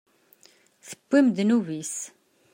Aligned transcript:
Tewwim 0.87 1.27
ddnub-is. 1.31 1.95